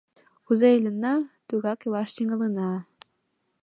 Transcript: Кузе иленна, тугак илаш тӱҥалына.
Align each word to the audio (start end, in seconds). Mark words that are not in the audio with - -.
Кузе 0.45 0.69
иленна, 0.77 1.15
тугак 1.47 1.79
илаш 1.85 2.09
тӱҥалына. 2.15 2.71